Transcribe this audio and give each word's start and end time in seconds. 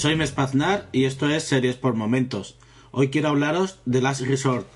soy 0.00 0.16
Mespaznar 0.16 0.88
y 0.92 1.04
esto 1.04 1.28
es 1.28 1.44
Series 1.44 1.76
por 1.76 1.92
Momentos. 1.92 2.56
Hoy 2.90 3.10
quiero 3.10 3.28
hablaros 3.28 3.80
de 3.84 4.00
Last 4.00 4.22
Resort. 4.22 4.66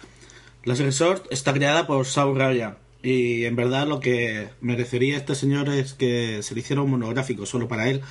Last 0.65 0.83
Resort 0.83 1.27
está 1.33 1.55
creada 1.55 1.87
por 1.87 2.05
Saul 2.05 2.39
Ryan 2.39 2.77
y 3.03 3.47
en 3.47 3.57
verdad 3.57 3.87
lo 3.87 4.01
que 4.01 4.51
merecería 4.61 5.17
este 5.17 5.35
señor 5.35 5.71
es 5.71 5.95
que 5.95 6.43
se 6.43 6.53
le 6.53 6.61
hiciera 6.61 6.83
un 6.83 6.91
monográfico 6.91 7.47
solo 7.47 7.69
para 7.69 7.89
él 7.89 8.03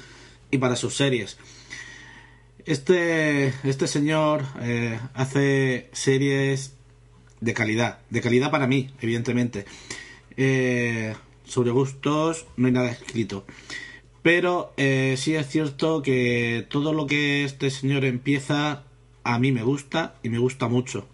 y 0.50 0.58
para 0.58 0.76
sus 0.76 0.96
series. 0.96 1.38
Este, 2.66 3.54
este 3.64 3.86
señor 3.86 4.45
eh, 4.64 5.00
hace 5.14 5.91
series 5.91 6.73
de 7.41 7.54
calidad, 7.54 8.00
de 8.09 8.22
calidad 8.22 8.50
para 8.50 8.66
mí, 8.66 8.90
evidentemente. 9.02 9.66
Eh, 10.36 11.14
sobre 11.45 11.70
gustos 11.70 12.48
no 12.58 12.66
hay 12.66 12.73
nada 12.73 12.90
escrito. 12.90 13.45
Pero 14.23 14.73
eh, 14.77 15.16
sí 15.18 15.36
es 15.36 15.48
cierto 15.50 16.02
que 16.02 16.66
todo 16.70 16.94
lo 16.94 17.05
que 17.05 17.44
este 17.44 17.70
señor 17.70 18.05
empieza 18.05 18.84
a 19.23 19.38
mí 19.38 19.52
me 19.52 19.63
gusta 19.63 20.16
y 20.23 20.30
me 20.30 20.40
gusta 20.40 20.70
mucho. 20.70 21.08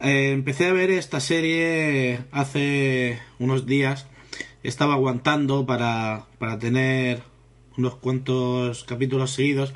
Eh, 0.00 0.32
empecé 0.32 0.66
a 0.66 0.72
ver 0.72 0.90
esta 0.90 1.20
serie 1.20 2.24
hace 2.32 3.20
unos 3.38 3.64
días. 3.64 4.06
Estaba 4.64 4.94
aguantando 4.94 5.66
para, 5.66 6.26
para 6.38 6.58
tener 6.58 7.22
unos 7.78 7.94
cuantos 7.94 8.84
capítulos 8.84 9.30
seguidos 9.30 9.72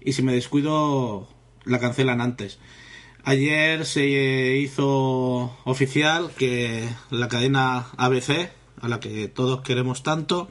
y 0.00 0.14
si 0.14 0.22
me 0.22 0.32
descuido 0.32 1.28
la 1.64 1.78
cancelan 1.78 2.22
antes. 2.22 2.58
Ayer 3.22 3.84
se 3.84 4.56
hizo 4.56 5.56
oficial 5.64 6.30
que 6.38 6.88
la 7.10 7.28
cadena 7.28 7.88
ABC, 7.96 8.50
a 8.80 8.88
la 8.88 9.00
que 9.00 9.26
todos 9.26 9.62
queremos 9.62 10.04
tanto, 10.04 10.48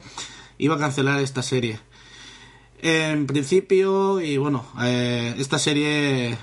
iba 0.58 0.76
a 0.76 0.78
cancelar 0.78 1.20
esta 1.20 1.42
serie. 1.42 1.78
En 2.82 3.26
principio, 3.26 4.20
y 4.20 4.36
bueno, 4.36 4.66
eh, 4.82 5.34
esta 5.38 5.58
serie 5.58 6.36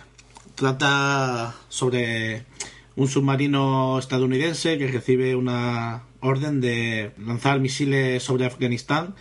trata 0.56 1.56
sobre 1.70 2.46
un 2.96 3.08
submarino 3.08 3.98
estadounidense 4.00 4.78
que 4.78 4.88
recibe 4.88 5.36
una 5.36 6.04
orden 6.20 6.62
de 6.62 7.12
lanzar 7.18 7.60
misiles 7.60 8.24
sobre 8.24 8.46
Afganistán 8.46 9.16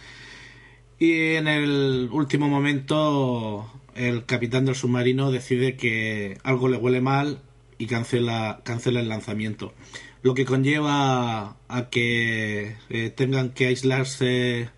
y 0.98 1.34
en 1.34 1.48
el 1.48 2.08
último 2.12 2.48
momento 2.48 3.68
el 3.94 4.24
capitán 4.24 4.64
del 4.66 4.74
submarino 4.74 5.30
decide 5.30 5.76
que 5.76 6.38
algo 6.44 6.68
le 6.68 6.76
huele 6.76 7.00
mal 7.00 7.40
y 7.76 7.86
cancela, 7.86 8.60
cancela 8.64 9.00
el 9.00 9.08
lanzamiento. 9.08 9.74
Lo 10.22 10.34
que 10.34 10.44
conlleva 10.44 11.56
a 11.68 11.88
que 11.90 12.76
eh, 12.88 13.10
tengan 13.10 13.50
que 13.50 13.66
aislarse 13.66 14.70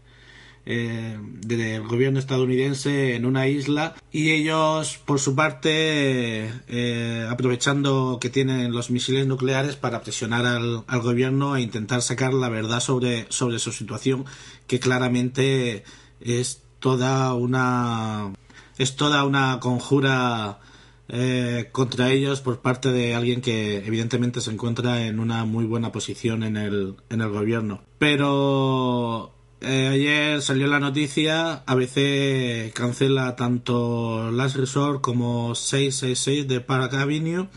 eh, 0.66 1.18
del 1.20 1.82
gobierno 1.82 2.18
estadounidense 2.18 3.16
en 3.16 3.26
una 3.26 3.48
isla 3.48 3.94
y 4.10 4.30
ellos 4.30 4.98
por 5.04 5.20
su 5.20 5.34
parte 5.34 6.50
eh, 6.68 7.28
aprovechando 7.28 8.18
que 8.20 8.30
tienen 8.30 8.72
los 8.72 8.90
misiles 8.90 9.26
nucleares 9.26 9.76
para 9.76 10.00
presionar 10.00 10.46
al, 10.46 10.84
al, 10.86 11.00
gobierno 11.00 11.56
e 11.56 11.60
intentar 11.60 12.00
sacar 12.00 12.32
la 12.32 12.48
verdad 12.48 12.80
sobre, 12.80 13.26
sobre 13.28 13.58
su 13.58 13.72
situación 13.72 14.24
que 14.66 14.80
claramente 14.80 15.84
es 16.20 16.62
toda 16.78 17.34
una 17.34 18.32
es 18.78 18.96
toda 18.96 19.24
una 19.24 19.60
conjura 19.60 20.60
eh, 21.08 21.68
contra 21.70 22.10
ellos 22.10 22.40
por 22.40 22.60
parte 22.60 22.90
de 22.90 23.14
alguien 23.14 23.42
que 23.42 23.84
evidentemente 23.86 24.40
se 24.40 24.50
encuentra 24.50 25.06
en 25.06 25.20
una 25.20 25.44
muy 25.44 25.66
buena 25.66 25.92
posición 25.92 26.42
en 26.42 26.56
el, 26.56 26.96
en 27.10 27.20
el 27.20 27.28
gobierno. 27.28 27.82
Pero 27.98 29.33
eh, 29.66 29.88
ayer 29.88 30.42
salió 30.42 30.66
la 30.66 30.78
noticia, 30.78 31.62
ABC 31.66 32.72
cancela 32.72 33.36
tanto 33.36 34.30
Last 34.30 34.56
Resort 34.56 35.00
como 35.00 35.54
666 35.54 36.46
de 36.46 36.60
Park 36.60 36.94
Avenue 36.94 37.48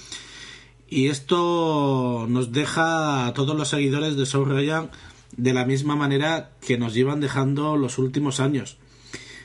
y 0.90 1.08
esto 1.08 2.26
nos 2.30 2.52
deja 2.52 3.28
a 3.28 3.34
todos 3.34 3.56
los 3.56 3.70
seguidores 3.70 4.16
de 4.16 4.26
Soul 4.26 4.50
Ryan 4.50 4.90
de 5.36 5.54
la 5.54 5.66
misma 5.66 5.96
manera 5.96 6.52
que 6.66 6.78
nos 6.78 6.94
llevan 6.94 7.20
dejando 7.20 7.78
los 7.78 7.98
últimos 7.98 8.40
años. 8.40 8.78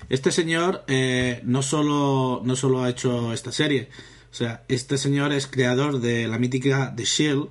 Este 0.08 0.30
señor 0.30 0.84
eh, 0.86 1.40
no, 1.44 1.62
solo, 1.62 2.42
no 2.44 2.56
solo 2.56 2.82
ha 2.82 2.90
hecho 2.90 3.32
esta 3.32 3.52
serie, 3.52 3.88
o 4.30 4.34
sea, 4.34 4.64
este 4.68 4.98
señor 4.98 5.32
es 5.32 5.46
creador 5.46 6.00
de 6.00 6.28
la 6.28 6.38
mítica 6.38 6.94
The 6.96 7.04
Shield, 7.04 7.48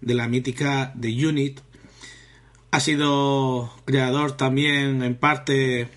de 0.00 0.14
la 0.14 0.28
mítica 0.28 0.94
The 1.00 1.26
Unit, 1.26 1.60
ha 2.70 2.80
sido 2.80 3.72
creador 3.84 4.32
también 4.32 5.02
en 5.02 5.16
parte 5.16 5.88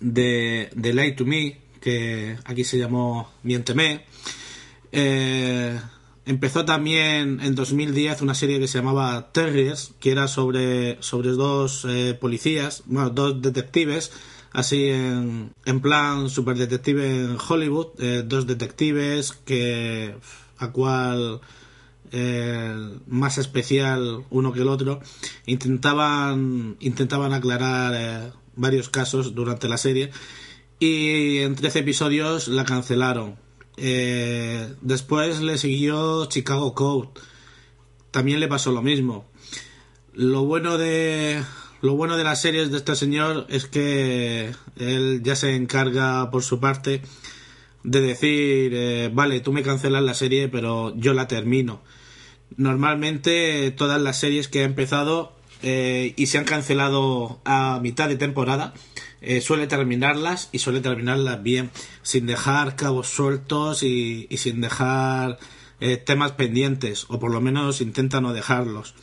de, 0.00 0.70
de 0.74 0.94
Light 0.94 1.16
to 1.16 1.24
Me, 1.24 1.58
que 1.80 2.36
aquí 2.44 2.64
se 2.64 2.78
llamó 2.78 3.30
Miénteme. 3.42 4.04
Eh, 4.92 5.78
empezó 6.26 6.64
también 6.64 7.40
en 7.42 7.54
2010 7.54 8.22
una 8.22 8.34
serie 8.34 8.58
que 8.58 8.68
se 8.68 8.78
llamaba 8.78 9.32
Terriers, 9.32 9.94
que 10.00 10.12
era 10.12 10.28
sobre, 10.28 10.96
sobre 11.00 11.30
dos 11.30 11.86
eh, 11.88 12.16
policías, 12.20 12.82
bueno, 12.86 13.10
dos 13.10 13.40
detectives 13.40 14.12
así 14.54 14.88
en, 14.88 15.52
en 15.66 15.80
plan 15.80 16.30
super 16.30 16.56
detective 16.56 17.04
en 17.06 17.36
Hollywood, 17.36 17.88
eh, 17.98 18.22
dos 18.24 18.46
detectives 18.46 19.32
que 19.32 20.14
a 20.58 20.70
cual 20.70 21.40
más 23.06 23.38
especial 23.38 24.24
uno 24.30 24.52
que 24.52 24.60
el 24.60 24.68
otro 24.68 25.00
intentaban 25.46 26.76
intentaban 26.80 27.32
aclarar 27.32 27.92
eh, 27.96 28.32
varios 28.56 28.88
casos 28.88 29.34
durante 29.34 29.68
la 29.68 29.78
serie 29.78 30.10
y 30.78 31.38
en 31.38 31.54
13 31.54 31.80
episodios 31.80 32.48
la 32.48 32.64
cancelaron. 32.64 33.36
Eh, 33.76 34.74
después 34.80 35.40
le 35.40 35.58
siguió 35.58 36.26
Chicago 36.26 36.74
Code. 36.74 37.08
También 38.10 38.38
le 38.38 38.48
pasó 38.48 38.70
lo 38.70 38.82
mismo. 38.82 39.24
Lo 40.12 40.44
bueno 40.44 40.78
de 40.78 41.42
lo 41.80 41.96
bueno 41.96 42.16
de 42.16 42.24
las 42.24 42.40
series 42.40 42.70
de 42.70 42.78
este 42.78 42.94
señor 42.96 43.46
es 43.48 43.66
que 43.66 44.54
él 44.76 45.20
ya 45.22 45.36
se 45.36 45.54
encarga 45.54 46.30
por 46.30 46.42
su 46.42 46.60
parte 46.60 47.02
de 47.84 48.00
decir, 48.00 48.72
eh, 48.74 49.10
vale, 49.12 49.40
tú 49.40 49.52
me 49.52 49.62
cancelas 49.62 50.02
la 50.02 50.14
serie, 50.14 50.48
pero 50.48 50.96
yo 50.96 51.12
la 51.14 51.28
termino. 51.28 51.82
Normalmente 52.56 53.70
todas 53.70 54.00
las 54.00 54.18
series 54.18 54.48
que 54.48 54.62
ha 54.62 54.64
empezado 54.64 55.36
eh, 55.62 56.14
y 56.16 56.26
se 56.26 56.38
han 56.38 56.44
cancelado 56.44 57.40
a 57.44 57.78
mitad 57.82 58.08
de 58.08 58.16
temporada, 58.16 58.72
eh, 59.20 59.40
suele 59.40 59.66
terminarlas 59.66 60.48
y 60.50 60.58
suele 60.58 60.80
terminarlas 60.80 61.42
bien, 61.42 61.70
sin 62.02 62.26
dejar 62.26 62.74
cabos 62.74 63.08
sueltos 63.08 63.82
y, 63.82 64.26
y 64.30 64.38
sin 64.38 64.60
dejar 64.60 65.38
temas 66.06 66.32
pendientes, 66.32 67.04
o 67.08 67.18
por 67.18 67.30
lo 67.30 67.42
menos 67.42 67.82
intenta 67.82 68.22
no 68.22 68.32
dejarlos. 68.32 68.94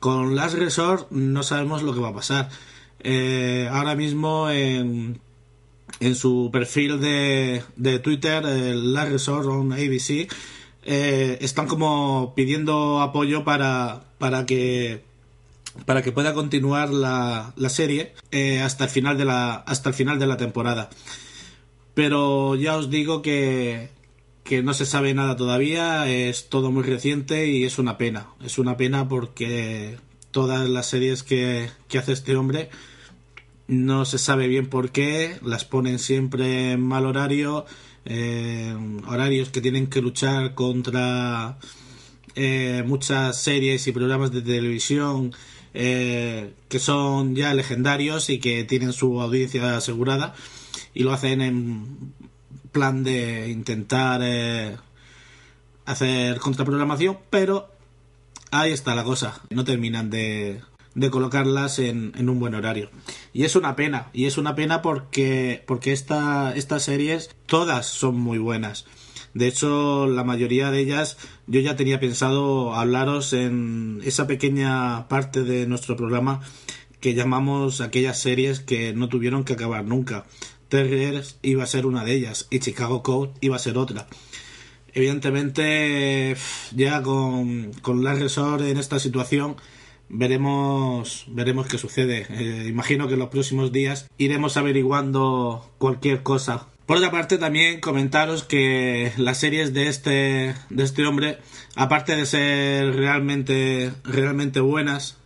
Con 0.00 0.36
Last 0.36 0.56
Resort 0.56 1.10
no 1.10 1.42
sabemos 1.42 1.82
lo 1.82 1.94
que 1.94 2.00
va 2.00 2.10
a 2.10 2.14
pasar. 2.14 2.50
Ahora 3.70 3.94
mismo 3.94 4.50
en, 4.50 5.18
en, 6.00 6.14
su 6.14 6.50
perfil 6.52 7.00
de, 7.00 7.62
de 7.76 7.98
Twitter, 7.98 8.44
el 8.44 8.92
Last 8.92 9.12
Resort 9.12 9.46
on 9.46 9.72
ABC, 9.72 10.28
eh, 10.82 11.38
están 11.40 11.66
como 11.66 12.34
pidiendo 12.34 13.00
apoyo 13.00 13.44
para, 13.44 14.04
para 14.18 14.46
que 14.46 15.02
para 15.86 16.02
que 16.02 16.12
pueda 16.12 16.34
continuar 16.34 16.90
la, 16.90 17.52
la 17.56 17.68
serie 17.68 18.14
eh, 18.30 18.60
hasta 18.60 18.84
el 18.84 18.90
final 18.90 19.18
de 19.18 19.24
la 19.24 19.54
hasta 19.54 19.88
el 19.88 19.94
final 19.94 20.20
de 20.20 20.26
la 20.28 20.36
temporada 20.36 20.88
pero 21.94 22.54
ya 22.54 22.76
os 22.76 22.90
digo 22.90 23.22
que 23.22 23.88
que 24.44 24.62
no 24.62 24.74
se 24.74 24.86
sabe 24.86 25.14
nada 25.14 25.36
todavía, 25.36 26.08
es 26.08 26.50
todo 26.50 26.70
muy 26.70 26.82
reciente 26.82 27.46
y 27.48 27.64
es 27.64 27.78
una 27.78 27.96
pena. 27.96 28.28
Es 28.44 28.58
una 28.58 28.76
pena 28.76 29.08
porque 29.08 29.96
todas 30.30 30.68
las 30.68 30.86
series 30.86 31.22
que, 31.22 31.70
que 31.88 31.98
hace 31.98 32.12
este 32.12 32.36
hombre 32.36 32.68
no 33.66 34.04
se 34.04 34.18
sabe 34.18 34.46
bien 34.48 34.68
por 34.68 34.90
qué, 34.90 35.38
las 35.42 35.64
ponen 35.64 35.98
siempre 35.98 36.72
en 36.72 36.80
mal 36.80 37.06
horario, 37.06 37.64
horarios 39.06 39.48
que 39.48 39.60
tienen 39.62 39.86
que 39.86 40.02
luchar 40.02 40.54
contra 40.54 41.58
eh, 42.36 42.82
muchas 42.84 43.40
series 43.40 43.86
y 43.86 43.92
programas 43.92 44.32
de 44.32 44.42
televisión 44.42 45.32
eh, 45.72 46.52
que 46.68 46.80
son 46.80 47.36
ya 47.36 47.54
legendarios 47.54 48.28
y 48.28 48.38
que 48.40 48.64
tienen 48.64 48.92
su 48.92 49.20
audiencia 49.20 49.76
asegurada 49.76 50.34
y 50.94 51.04
lo 51.04 51.12
hacen 51.12 51.40
en 51.40 52.12
plan 52.72 53.04
de 53.04 53.50
intentar 53.50 54.20
eh, 54.24 54.76
hacer 55.84 56.40
contraprogramación, 56.40 57.18
pero 57.30 57.68
ahí 58.50 58.72
está 58.72 58.96
la 58.96 59.04
cosa. 59.04 59.40
No 59.50 59.64
terminan 59.64 60.10
de, 60.10 60.60
de 60.94 61.10
colocarlas 61.10 61.78
en, 61.78 62.12
en, 62.16 62.28
un 62.28 62.38
buen 62.38 62.54
horario. 62.54 62.90
Y 63.32 63.44
es 63.44 63.56
una 63.56 63.76
pena, 63.76 64.10
y 64.12 64.26
es 64.26 64.38
una 64.38 64.54
pena 64.54 64.82
porque, 64.82 65.62
porque 65.66 65.92
esta, 65.92 66.54
estas 66.54 66.84
series 66.84 67.30
todas 67.46 67.86
son 67.86 68.18
muy 68.18 68.38
buenas. 68.38 68.86
De 69.34 69.48
hecho, 69.48 70.06
la 70.06 70.22
mayoría 70.22 70.70
de 70.70 70.78
ellas 70.78 71.16
yo 71.46 71.60
ya 71.60 71.74
tenía 71.74 71.98
pensado 71.98 72.74
hablaros 72.74 73.32
en 73.32 74.00
esa 74.04 74.26
pequeña 74.28 75.08
parte 75.08 75.42
de 75.42 75.66
nuestro 75.66 75.96
programa 75.96 76.40
que 77.00 77.14
llamamos 77.14 77.80
aquellas 77.80 78.18
series 78.20 78.60
que 78.60 78.94
no 78.94 79.08
tuvieron 79.08 79.44
que 79.44 79.54
acabar 79.54 79.84
nunca 79.84 80.24
Terriers 80.68 81.38
iba 81.42 81.62
a 81.62 81.66
ser 81.66 81.86
una 81.86 82.04
de 82.04 82.14
ellas 82.14 82.46
y 82.50 82.58
Chicago 82.58 83.02
Code 83.02 83.32
iba 83.40 83.56
a 83.56 83.60
ser 83.60 83.78
otra. 83.78 84.06
Evidentemente, 84.92 86.36
ya 86.74 87.02
con, 87.02 87.72
con 87.82 88.04
la 88.04 88.14
en 88.14 88.78
esta 88.78 88.98
situación, 88.98 89.56
veremos 90.08 91.24
veremos 91.28 91.66
qué 91.66 91.78
sucede. 91.78 92.26
Eh, 92.30 92.66
imagino 92.68 93.06
que 93.08 93.14
en 93.14 93.20
los 93.20 93.28
próximos 93.28 93.72
días 93.72 94.08
iremos 94.18 94.56
averiguando 94.56 95.70
cualquier 95.78 96.22
cosa. 96.22 96.68
Por 96.86 96.98
otra 96.98 97.10
parte, 97.10 97.38
también 97.38 97.80
comentaros 97.80 98.44
que 98.44 99.12
las 99.16 99.38
series 99.38 99.72
de 99.72 99.88
este, 99.88 100.54
de 100.68 100.82
este 100.82 101.06
hombre, 101.06 101.38
aparte 101.76 102.14
de 102.14 102.26
ser 102.26 102.94
realmente, 102.94 103.90
realmente 104.04 104.60
buenas, 104.60 105.16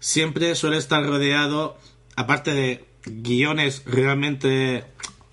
siempre 0.00 0.54
suele 0.54 0.76
estar 0.76 1.02
rodeado, 1.04 1.78
aparte 2.14 2.52
de 2.52 2.84
guiones 3.06 3.82
realmente 3.86 4.84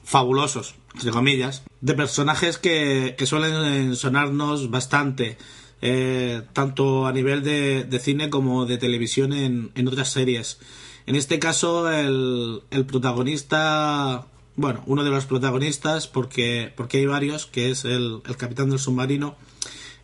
fabulosos, 0.05 0.75
comillas, 1.11 1.63
de 1.81 1.93
personajes 1.93 2.57
que, 2.57 3.15
que 3.17 3.25
suelen 3.25 3.97
sonarnos 3.97 4.71
bastante, 4.71 5.37
eh, 5.81 6.41
tanto 6.53 7.05
a 7.05 7.11
nivel 7.11 7.43
de, 7.43 7.99
cine 7.99 8.29
como 8.29 8.65
de 8.65 8.77
televisión 8.77 9.33
en, 9.33 9.71
en 9.75 9.87
otras 9.87 10.09
series. 10.11 10.59
En 11.05 11.15
este 11.15 11.39
caso, 11.39 11.91
el, 11.91 12.63
el, 12.71 12.85
protagonista, 12.85 14.27
bueno, 14.55 14.83
uno 14.87 15.03
de 15.03 15.11
los 15.11 15.25
protagonistas, 15.25 16.07
porque, 16.07 16.73
porque 16.75 16.97
hay 16.97 17.05
varios, 17.05 17.45
que 17.45 17.69
es 17.69 17.85
el, 17.85 18.21
el 18.25 18.37
capitán 18.37 18.69
del 18.69 18.79
submarino, 18.79 19.35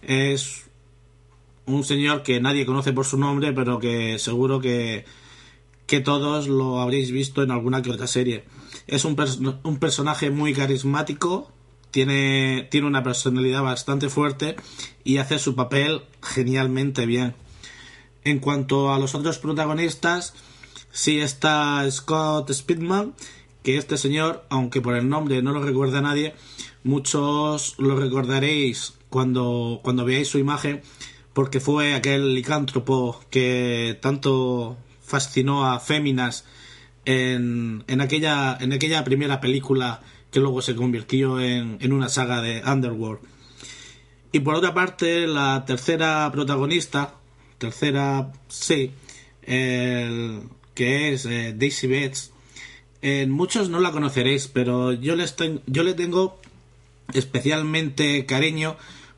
es 0.04 0.66
un 1.66 1.84
señor 1.84 2.24
que 2.24 2.40
nadie 2.40 2.66
conoce 2.66 2.94
por 2.94 3.06
su 3.06 3.18
nombre, 3.18 3.54
pero 3.54 3.80
que 3.80 4.20
seguro 4.20 4.60
que, 4.60 5.06
que 5.88 6.00
todos 6.00 6.48
lo 6.48 6.80
habréis 6.80 7.12
visto 7.12 7.44
en 7.44 7.52
alguna 7.52 7.82
que 7.82 7.92
otra 7.92 8.08
serie. 8.08 8.44
Es 8.88 9.06
un, 9.06 9.16
un 9.64 9.78
personaje 9.78 10.30
muy 10.30 10.54
carismático, 10.54 11.52
tiene, 11.92 12.68
tiene 12.72 12.88
una 12.88 13.04
personalidad 13.04 13.62
bastante 13.62 14.10
fuerte 14.10 14.56
y 15.04 15.18
hace 15.18 15.40
su 15.40 15.56
papel 15.56 16.02
genialmente 16.22 17.06
bien. 17.06 17.36
En 18.24 18.40
cuanto 18.40 18.94
a 18.94 19.00
los 19.00 19.16
otros 19.16 19.40
protagonistas, 19.40 20.34
sí 20.92 21.20
está 21.20 21.86
Scott 21.90 22.52
Speedman, 22.52 23.14
que 23.64 23.78
este 23.78 23.98
señor, 23.98 24.46
aunque 24.50 24.82
por 24.82 24.96
el 24.96 25.10
nombre 25.10 25.42
no 25.42 25.52
lo 25.52 25.64
recuerda 25.64 26.02
nadie, 26.02 26.34
muchos 26.84 27.76
lo 27.78 27.96
recordaréis 27.96 28.94
cuando, 29.10 29.80
cuando 29.84 30.06
veáis 30.06 30.28
su 30.28 30.40
imagen, 30.40 30.82
porque 31.34 31.60
fue 31.60 31.94
aquel 31.94 32.34
licántropo 32.34 33.22
que 33.30 33.98
tanto 34.02 34.78
fascinó 35.02 35.66
a 35.66 35.80
Féminas 35.80 36.46
en, 37.06 37.84
en, 37.88 38.02
aquella, 38.02 38.58
en 38.60 38.74
aquella 38.74 39.04
primera 39.04 39.42
película 39.42 40.02
que 40.32 40.40
luego 40.40 40.62
se 40.62 40.76
convirtió 40.76 41.40
en, 41.40 41.78
en 41.82 41.94
una 41.94 42.10
saga 42.10 42.42
de 42.42 42.64
Underworld. 42.66 43.20
Y 44.32 44.40
por 44.40 44.56
otra 44.56 44.74
parte, 44.74 45.28
la 45.28 45.66
tercera 45.66 46.30
protagonista, 46.32 47.16
tercera, 47.58 48.32
sí, 48.48 48.92
el, 49.44 50.44
que 50.74 51.14
es 51.14 51.26
eh, 51.26 51.54
Daisy 51.56 51.88
Betts, 51.88 52.32
eh, 53.02 53.28
muchos 53.28 53.70
no 53.70 53.80
la 53.80 53.92
conoceréis, 53.92 54.48
pero 54.48 54.94
yo, 54.94 55.16
les 55.16 55.36
yo 55.66 55.84
le 55.84 55.94
tengo 55.94 56.40
especialmente 57.14 58.26
cariño 58.26 58.78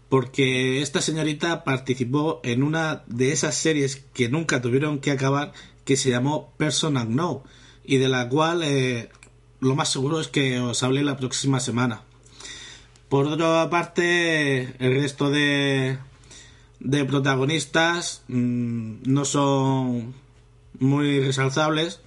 porque 0.10 0.82
esta 0.82 1.02
señorita 1.02 1.64
participó 1.64 2.40
en 2.44 2.64
una 2.64 3.04
de 3.08 3.32
esas 3.32 3.56
series 3.56 4.04
que 4.14 4.30
nunca 4.30 4.62
tuvieron 4.62 5.00
que 5.00 5.12
acabar, 5.12 5.54
que 5.86 5.98
se 5.98 6.12
llamó 6.12 6.54
Person 6.58 6.98
Unknown, 6.98 7.42
y 7.84 7.98
de 7.98 8.10
la 8.10 8.30
cual 8.30 8.64
eh, 8.64 9.10
lo 9.64 9.76
más 9.76 9.92
seguro 9.92 10.20
es 10.20 10.28
que 10.28 10.60
os 10.60 10.84
hable 10.84 11.04
la 11.04 11.18
próxima 11.18 11.60
semana. 11.60 12.02
Por 13.10 13.28
otra 13.28 13.70
parte, 13.70 14.76
el 14.80 14.96
resto 14.96 15.30
de, 15.30 15.98
de 16.80 17.06
protagonistas 17.06 18.24
mmm, 18.28 18.96
no 19.06 19.26
son 19.26 20.14
muy 20.80 21.20
resalzables. 21.20 22.02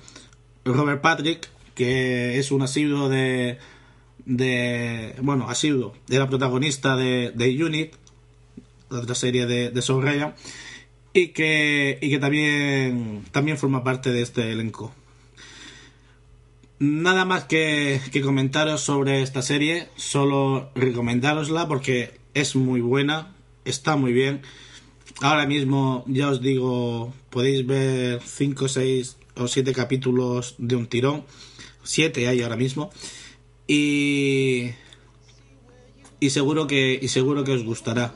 Robert 0.65 1.01
Patrick, 1.01 1.49
que 1.75 2.39
es 2.39 2.51
un 2.51 2.63
asiduo 2.63 3.09
de, 3.09 3.59
de 4.25 5.15
bueno, 5.23 5.49
asiduo, 5.49 5.95
era 6.09 6.29
protagonista 6.29 6.97
de, 6.97 7.33
de 7.35 7.65
Unit, 7.65 7.95
la 8.91 8.99
otra 8.99 9.15
serie 9.15 9.47
de, 9.47 9.71
de 9.71 10.33
y 11.13 11.29
que, 11.29 11.99
y 12.03 12.11
que 12.11 12.19
también, 12.19 13.25
también 13.33 13.57
forma 13.57 13.83
parte 13.83 14.11
de 14.11 14.23
este 14.23 14.53
elenco. 14.53 14.93
Nada 16.79 17.25
más 17.25 17.45
que, 17.45 18.01
que, 18.13 18.21
comentaros 18.21 18.83
sobre 18.83 19.23
esta 19.23 19.41
serie, 19.41 19.89
solo 19.97 20.71
recomendárosla 20.75 21.67
porque 21.69 22.19
es 22.35 22.55
muy 22.55 22.83
buena, 22.83 23.35
está 23.65 23.97
muy 23.97 24.13
bien. 24.13 24.43
Ahora 25.23 25.47
mismo, 25.47 26.05
ya 26.07 26.29
os 26.29 26.43
digo, 26.43 27.15
podéis 27.31 27.67
ver 27.67 28.21
5, 28.23 28.69
6 28.69 29.17
o 29.37 29.49
7 29.49 29.73
capítulos 29.73 30.55
de 30.59 30.77
un 30.77 30.87
tirón. 30.87 31.25
7 31.83 32.29
hay 32.29 32.43
ahora 32.43 32.57
mismo. 32.57 32.91
Y, 33.67 34.73
y, 36.21 36.31
seguro 36.31 36.67
que, 36.67 36.99
y 37.01 37.09
seguro 37.09 37.45
que 37.45 37.53
os 37.53 37.65
gustará. 37.65 38.15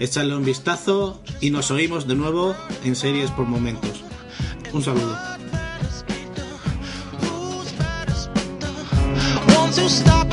Echadle 0.00 0.34
un 0.34 0.44
vistazo 0.44 1.22
y 1.40 1.50
nos 1.50 1.70
oímos 1.70 2.08
de 2.08 2.16
nuevo 2.16 2.56
en 2.84 2.96
series 2.96 3.30
por 3.30 3.46
momentos. 3.46 4.02
Un 4.72 4.82
saludo. 4.82 5.29
To 9.80 9.88
stop 9.88 10.29